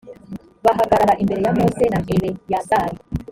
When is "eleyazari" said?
2.13-2.97